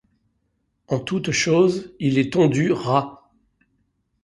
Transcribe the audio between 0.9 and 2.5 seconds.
toute chose, il est